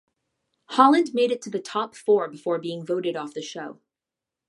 [0.69, 3.79] Holland made it to the top four before being voted off the show.